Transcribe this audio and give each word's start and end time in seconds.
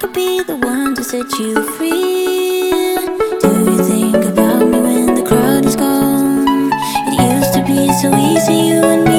could 0.00 0.12
be 0.12 0.42
the 0.42 0.56
one 0.56 0.94
to 0.94 1.02
set 1.02 1.30
you 1.38 1.54
free. 1.76 2.70
Do 3.40 3.48
you 3.70 3.78
think 3.84 4.24
about 4.24 4.68
me 4.68 4.80
when 4.80 5.14
the 5.14 5.22
crowd 5.22 5.64
is 5.64 5.76
gone? 5.76 6.70
It 7.08 7.36
used 7.36 7.54
to 7.54 7.64
be 7.64 7.90
so 8.00 8.14
easy, 8.14 8.68
you 8.68 8.82
and 8.82 9.04
me. 9.04 9.15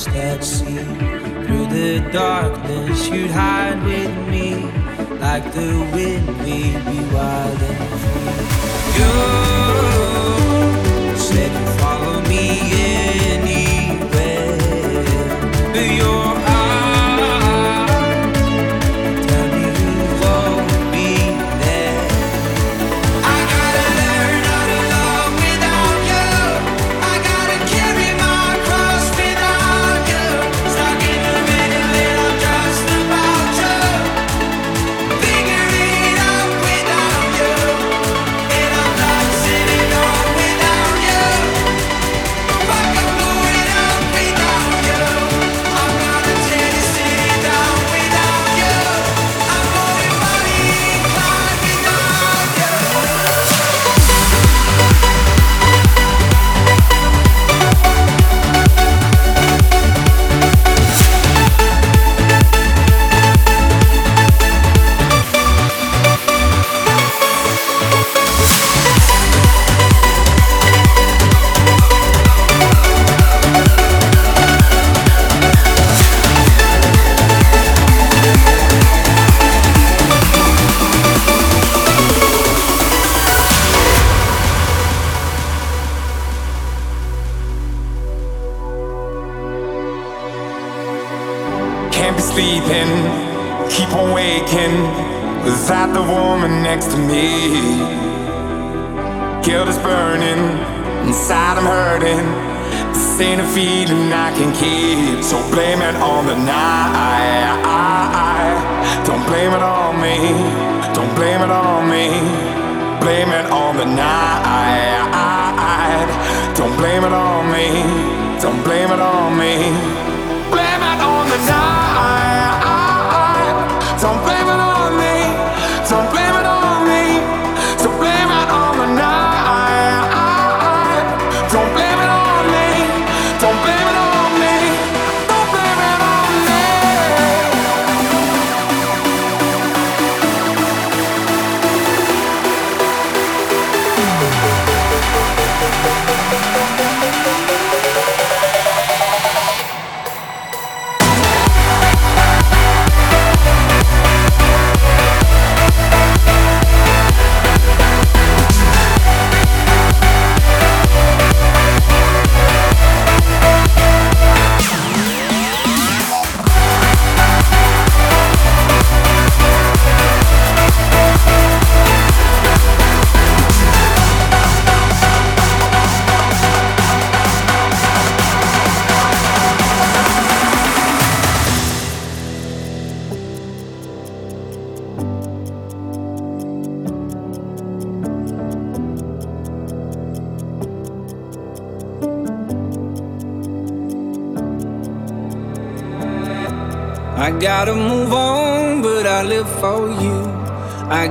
Lost 0.00 0.16
at 0.16 0.44
sea. 0.44 0.76
Through 1.46 1.66
the 1.66 2.08
darkness, 2.12 3.08
you'd 3.08 3.30
hide 3.30 3.82
with 3.84 4.28
me. 4.28 4.54
Like 5.18 5.44
the 5.52 5.70
wind, 5.94 6.26
we'd 6.44 6.84
be 6.86 7.14
wild 7.14 7.62
and 7.62 8.00
free. 8.00 8.60
You 8.96 9.39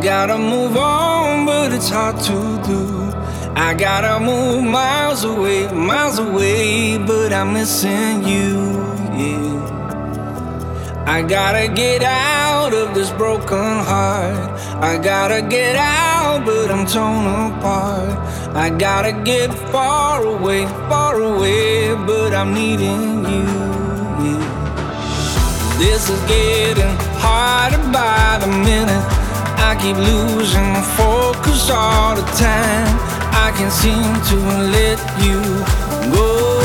gotta 0.02 0.38
move 0.38 0.78
on, 0.78 1.46
but 1.46 1.74
it's 1.74 1.90
hard 1.90 2.18
to 2.22 2.62
do. 2.66 3.12
I 3.56 3.74
gotta 3.74 4.20
move 4.24 4.64
miles 4.64 5.26
away, 5.26 5.68
miles 5.74 6.20
away, 6.20 6.98
but 6.98 7.34
I'm 7.34 7.54
missing 7.54 8.24
you, 8.24 8.80
yeah. 9.14 9.60
I 11.06 11.22
gotta 11.22 11.68
get 11.68 12.02
out 12.04 12.74
of 12.74 12.96
this 12.96 13.12
broken 13.12 13.58
heart. 13.58 14.50
I 14.82 14.98
gotta 14.98 15.42
get 15.42 15.76
out, 15.76 16.46
but 16.46 16.72
I'm 16.72 16.86
torn 16.86 17.58
apart. 17.58 18.18
I 18.56 18.70
gotta 18.70 19.12
get 19.12 19.54
far 19.72 20.24
away, 20.24 20.66
far 20.88 21.22
away, 21.22 21.94
but 21.94 22.34
I'm 22.34 22.54
needing 22.54 23.26
you. 23.26 23.50
This 25.78 26.10
is 26.10 26.22
getting 26.22 26.96
harder 27.20 27.78
by 27.92 28.38
the 28.40 28.48
minute. 28.48 29.19
I 29.72 29.76
keep 29.76 29.98
losing 29.98 30.74
focus 30.98 31.70
all 31.70 32.16
the 32.16 32.24
time. 32.34 32.90
I 33.32 33.54
can't 33.56 33.72
seem 33.72 34.16
to 34.30 34.38
let 34.72 34.98
you 35.24 35.40
go. 36.12 36.59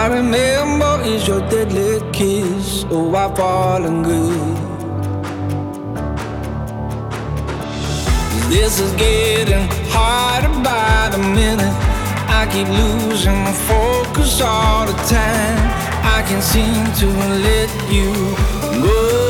I 0.00 0.06
remember 0.06 1.02
is 1.04 1.28
your 1.28 1.40
deadly 1.50 2.00
kiss. 2.10 2.86
Oh, 2.90 3.14
I've 3.14 3.36
fallen 3.36 4.02
good. 4.02 4.56
This 8.48 8.80
is 8.80 8.92
getting 8.92 9.68
harder 9.90 10.54
by 10.64 11.10
the 11.12 11.18
minute. 11.18 11.76
I 12.38 12.48
keep 12.50 12.68
losing 12.68 13.36
my 13.44 13.52
focus 13.52 14.40
all 14.40 14.86
the 14.86 14.96
time. 15.04 15.58
I 16.16 16.24
can't 16.26 16.42
seem 16.42 16.82
to 17.00 17.06
let 17.44 17.70
you 17.92 18.10
go. 18.82 19.29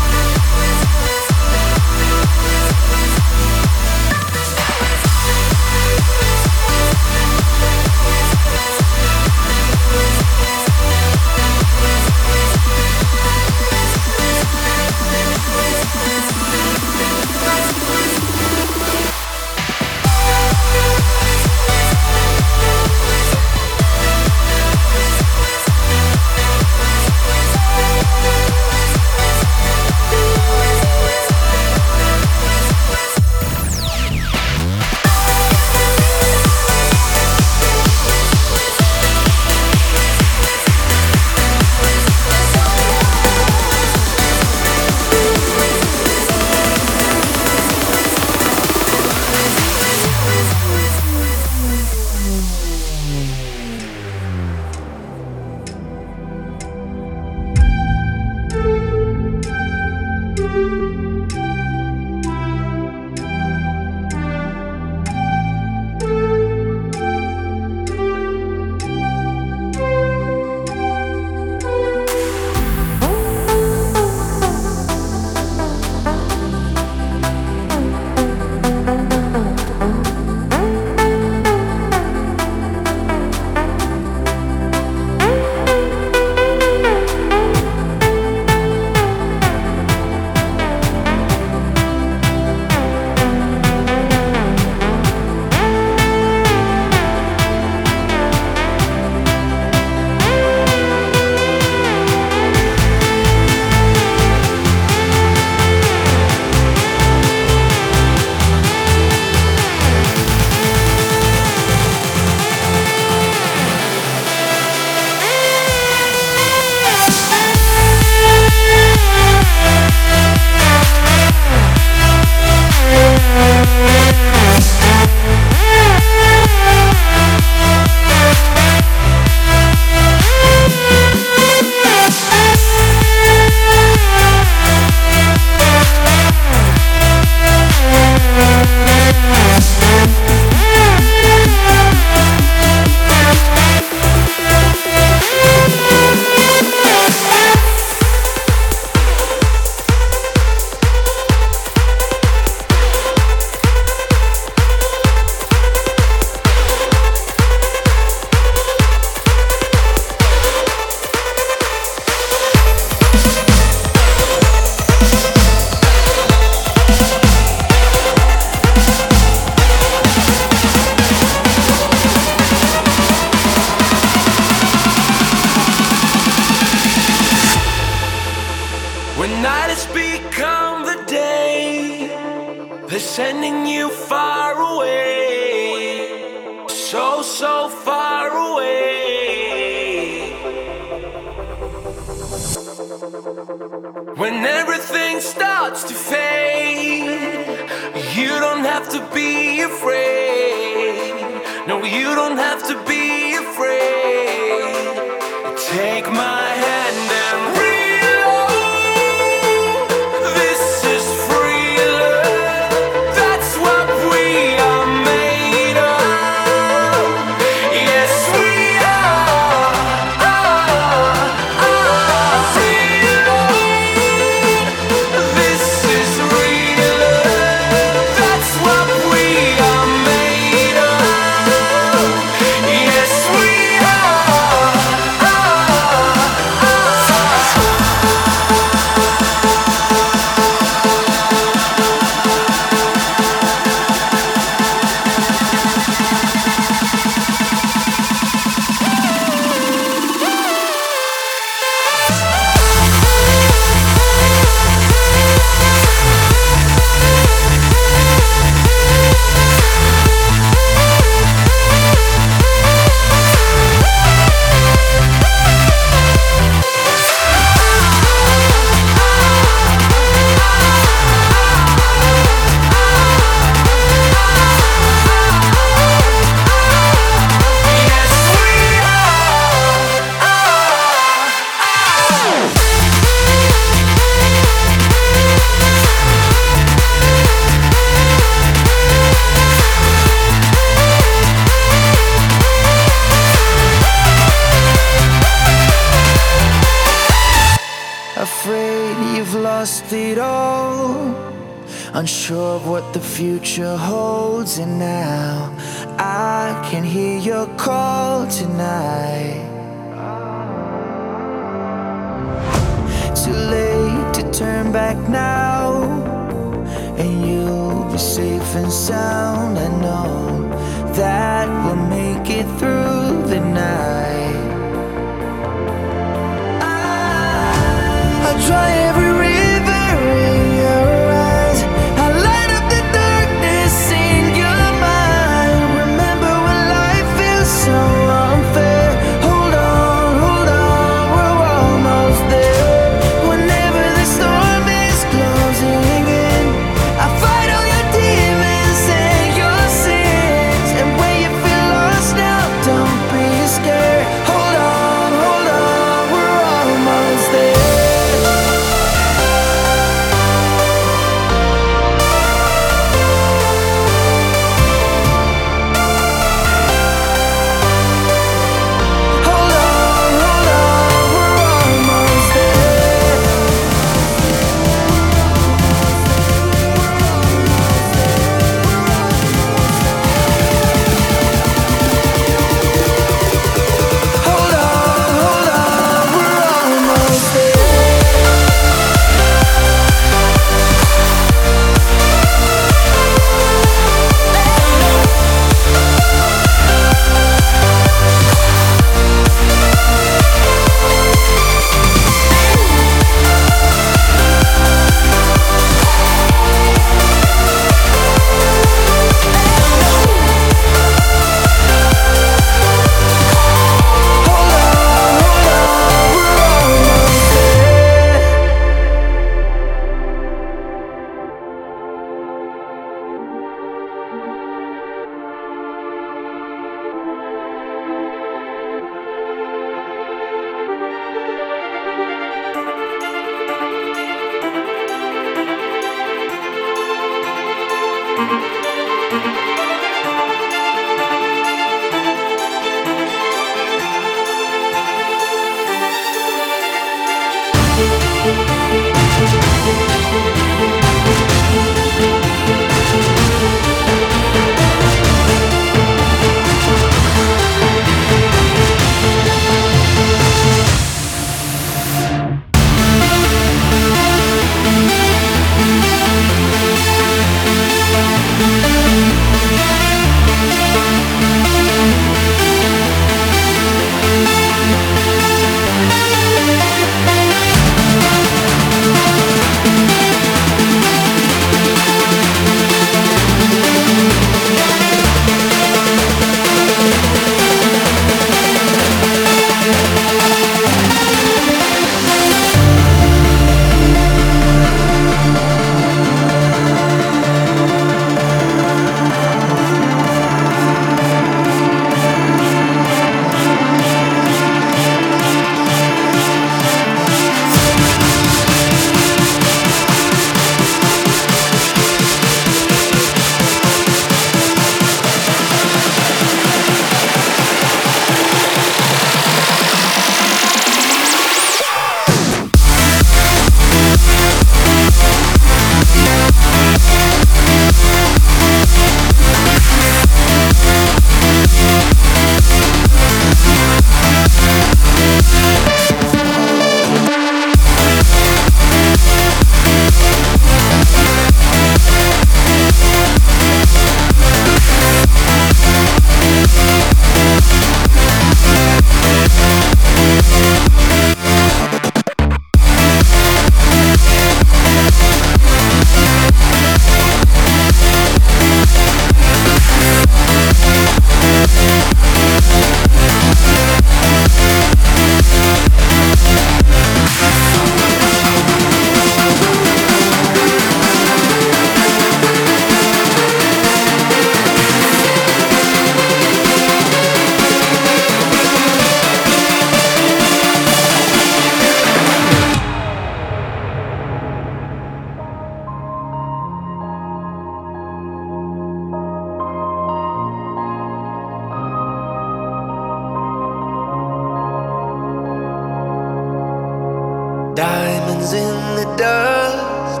The 598.80 598.96
dust, 598.96 600.00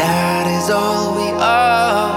that 0.00 0.44
is 0.58 0.70
all 0.70 1.14
we 1.20 1.28
are. 1.42 2.08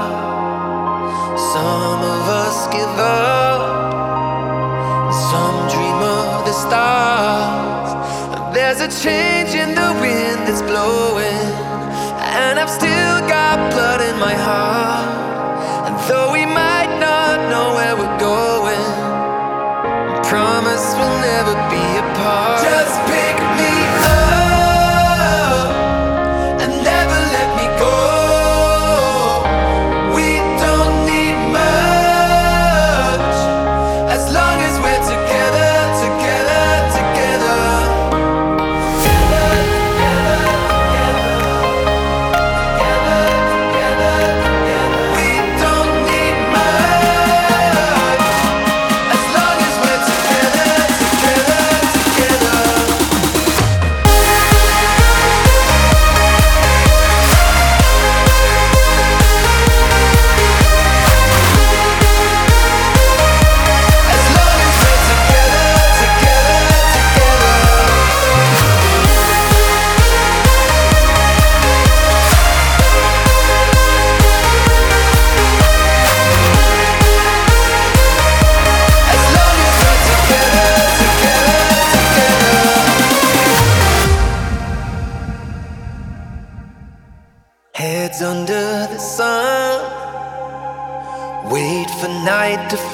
Some 1.53 2.01
of 2.15 2.23
us 2.43 2.57
give 2.67 2.95
up, 2.97 3.61
some 5.31 5.57
dream 5.73 5.99
of 6.19 6.45
the 6.47 6.55
stars. 6.63 7.89
There's 8.55 8.79
a 8.79 8.89
change 9.03 9.51
in 9.63 9.75
the 9.75 9.89
wind 9.99 10.16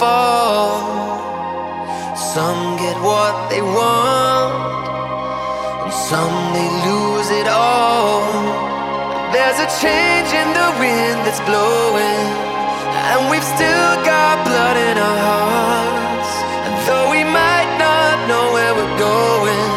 fall. 0.03 0.83
Some 2.35 2.63
get 2.83 2.97
what 3.09 3.35
they 3.51 3.63
want, 3.79 4.53
and 5.83 5.93
some 6.09 6.37
they 6.55 6.69
lose 6.87 7.29
it 7.41 7.47
all. 7.47 8.23
There's 9.33 9.59
a 9.67 9.69
change 9.83 10.29
in 10.41 10.49
the 10.59 10.69
wind 10.83 11.17
that's 11.25 11.43
blowing, 11.49 12.25
and 13.09 13.19
we've 13.31 13.49
still 13.55 13.93
got 14.13 14.35
blood 14.49 14.77
in 14.89 14.95
our 15.07 15.19
hearts. 15.29 16.31
And 16.65 16.73
though 16.87 17.07
we 17.15 17.21
might 17.41 17.71
not 17.85 18.15
know 18.29 18.45
where 18.55 18.73
we're 18.77 18.97
going, 19.11 19.71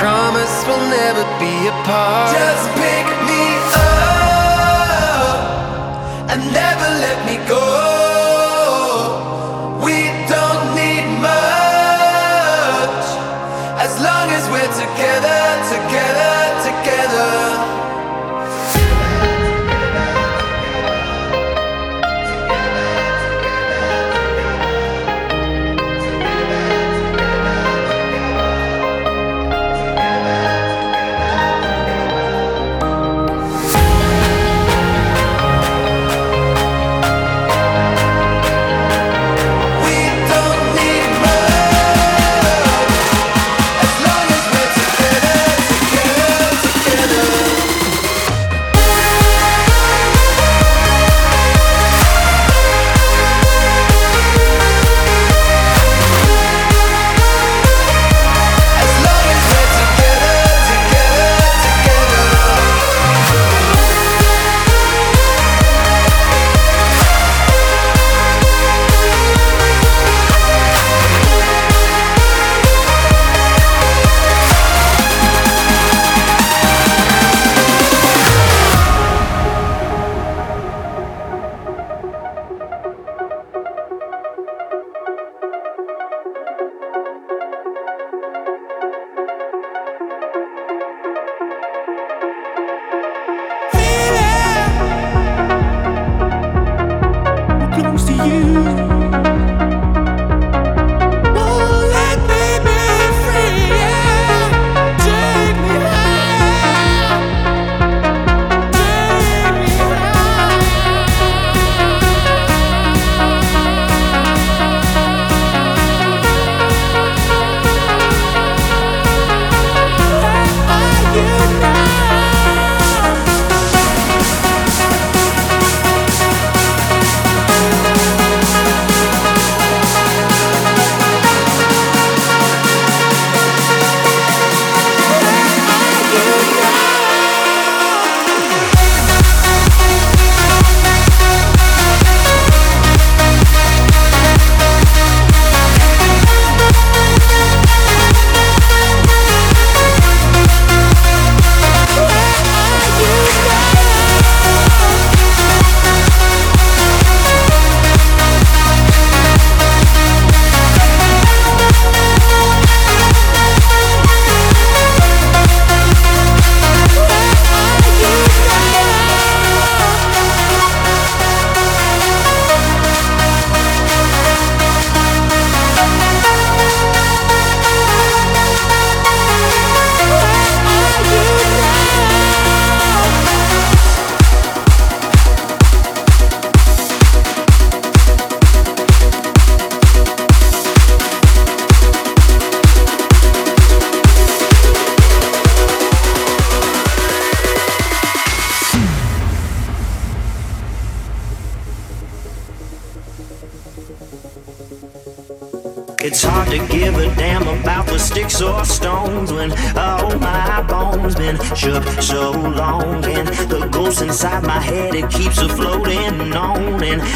promise 0.00 0.54
we'll 0.66 0.88
never 1.02 1.24
be 1.42 1.54
apart. 1.74 2.30
Just 2.40 2.66
pick 2.82 3.06
me 3.28 3.42
up 3.74 5.38
and 6.30 6.40
never 6.60 6.88
let 7.04 7.18
me 7.28 7.36
go. 7.54 7.73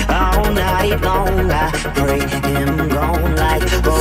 all 0.08 0.52
night 0.52 1.00
long. 1.02 1.50
I 1.50 1.70
pray 1.94 2.20
him 2.52 2.88
gone 2.88 3.36
like. 3.36 3.97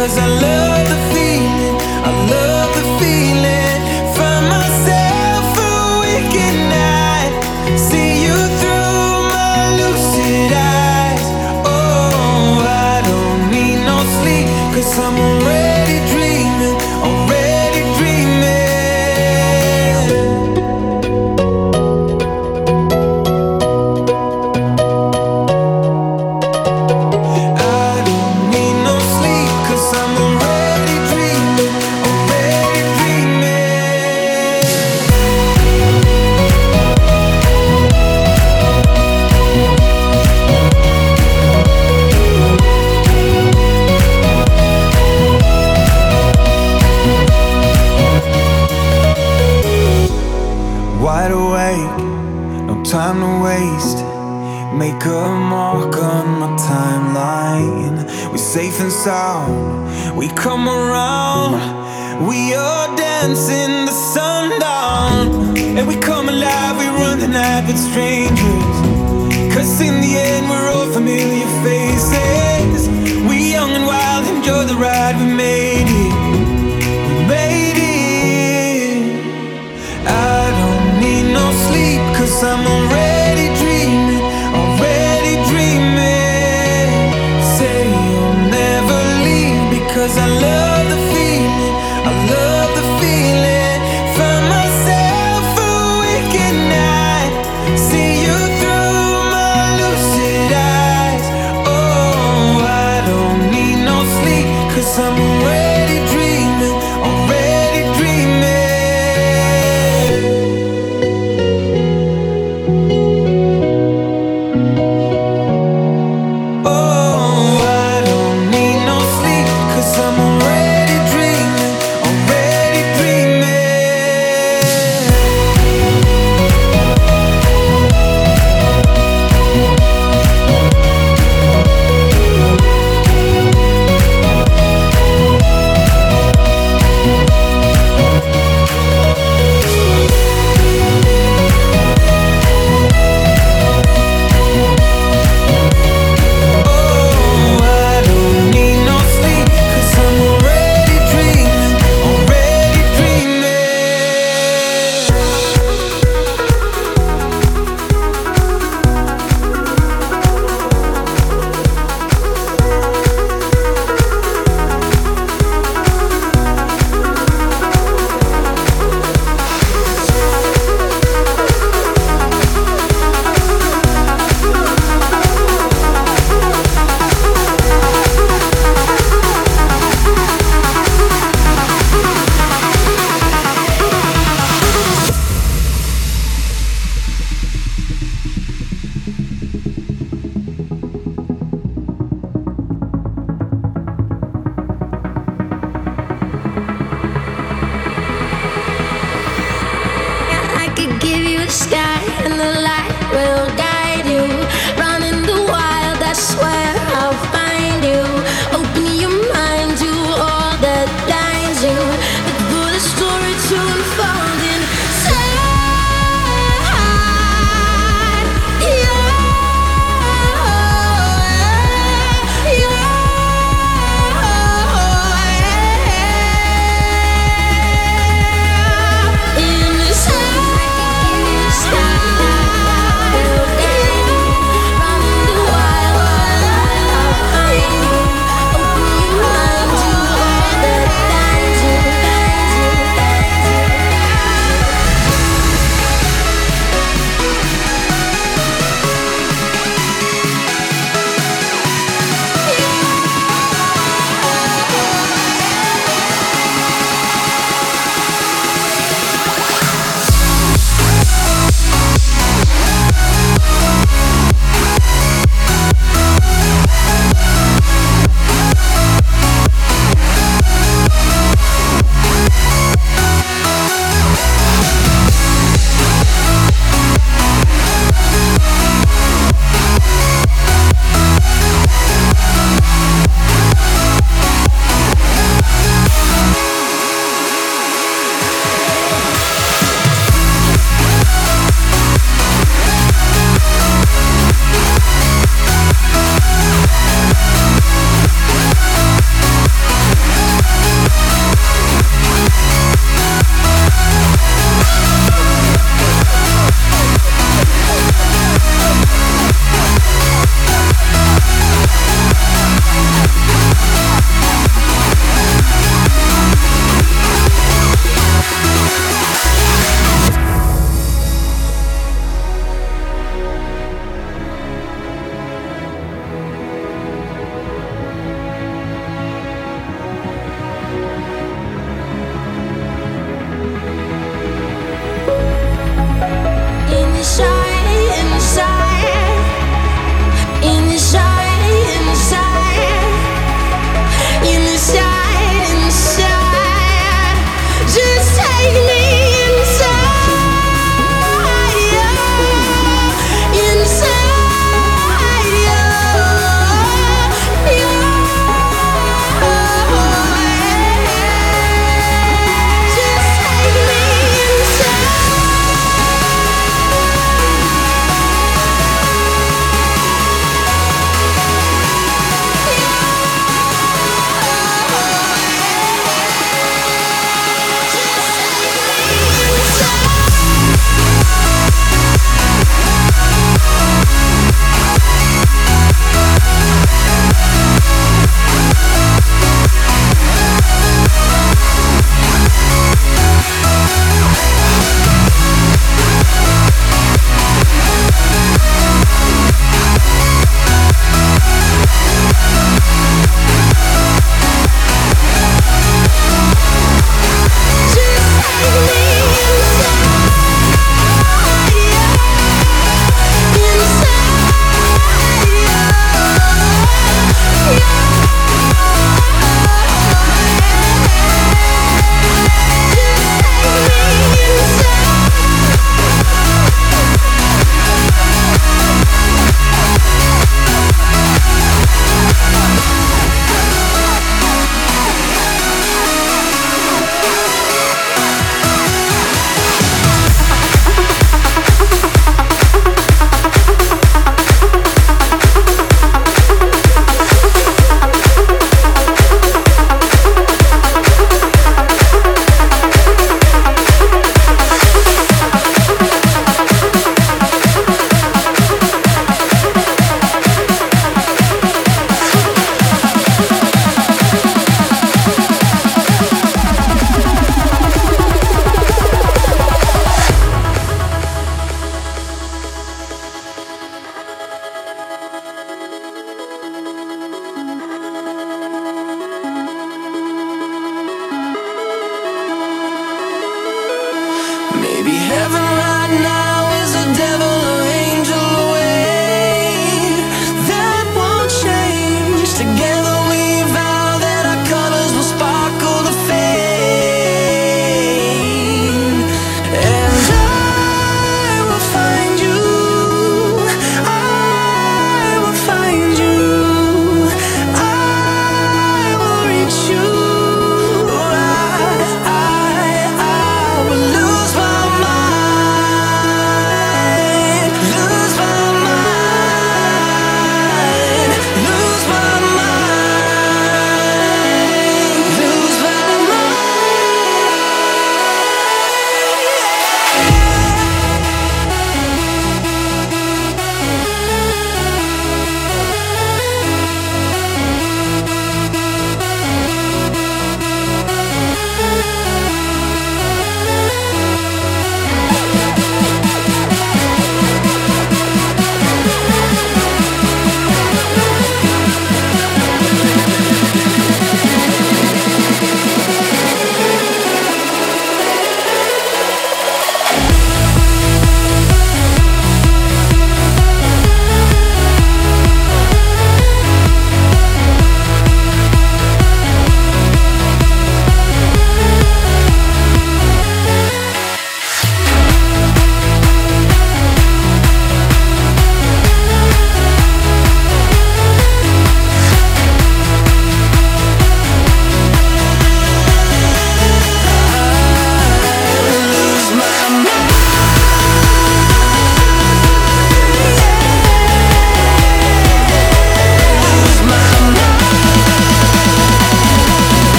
Cause 0.00 0.16
I 0.16 0.26
love 0.40 0.69